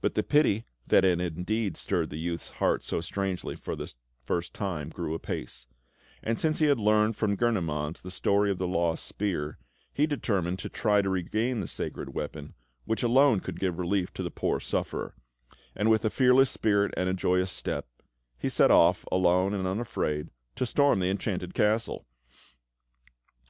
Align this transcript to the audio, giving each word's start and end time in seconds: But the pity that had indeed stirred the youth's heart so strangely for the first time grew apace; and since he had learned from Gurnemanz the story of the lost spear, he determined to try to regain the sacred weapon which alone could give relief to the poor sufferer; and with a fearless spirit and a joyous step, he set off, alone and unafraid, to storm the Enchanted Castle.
But 0.00 0.14
the 0.14 0.22
pity 0.22 0.64
that 0.86 1.04
had 1.04 1.20
indeed 1.20 1.76
stirred 1.76 2.08
the 2.08 2.16
youth's 2.16 2.48
heart 2.52 2.82
so 2.82 3.02
strangely 3.02 3.54
for 3.54 3.76
the 3.76 3.92
first 4.22 4.54
time 4.54 4.88
grew 4.88 5.12
apace; 5.12 5.66
and 6.22 6.40
since 6.40 6.58
he 6.60 6.68
had 6.68 6.78
learned 6.80 7.16
from 7.16 7.36
Gurnemanz 7.36 8.00
the 8.00 8.10
story 8.10 8.50
of 8.50 8.56
the 8.56 8.66
lost 8.66 9.04
spear, 9.04 9.58
he 9.92 10.06
determined 10.06 10.58
to 10.60 10.70
try 10.70 11.02
to 11.02 11.10
regain 11.10 11.60
the 11.60 11.66
sacred 11.66 12.14
weapon 12.14 12.54
which 12.86 13.02
alone 13.02 13.40
could 13.40 13.60
give 13.60 13.78
relief 13.78 14.10
to 14.14 14.22
the 14.22 14.30
poor 14.30 14.58
sufferer; 14.58 15.14
and 15.76 15.90
with 15.90 16.02
a 16.02 16.08
fearless 16.08 16.48
spirit 16.50 16.94
and 16.96 17.10
a 17.10 17.12
joyous 17.12 17.52
step, 17.52 17.86
he 18.38 18.48
set 18.48 18.70
off, 18.70 19.04
alone 19.12 19.52
and 19.52 19.66
unafraid, 19.66 20.30
to 20.56 20.64
storm 20.64 20.98
the 21.00 21.10
Enchanted 21.10 21.52
Castle. 21.52 22.06